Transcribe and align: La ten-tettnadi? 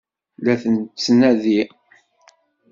La 0.43 0.55
ten-tettnadi? 0.61 1.59